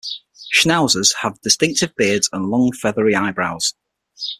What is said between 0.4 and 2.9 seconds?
Schnauzers have distinctive beards and long,